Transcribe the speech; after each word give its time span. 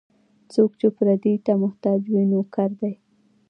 څوک 0.53 0.71
چې 0.79 0.87
پردي 0.97 1.33
ته 1.45 1.51
محتاج 1.63 2.01
وي، 2.11 2.23
نوکر 2.31 2.69
دی. 2.81 2.93